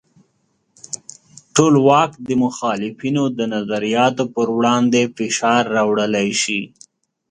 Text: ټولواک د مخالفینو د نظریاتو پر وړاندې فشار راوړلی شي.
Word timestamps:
ټولواک 1.55 2.11
د 2.27 2.29
مخالفینو 2.43 3.23
د 3.37 3.39
نظریاتو 3.53 4.23
پر 4.35 4.47
وړاندې 4.57 5.01
فشار 5.17 5.63
راوړلی 5.75 6.29
شي. 6.41 6.61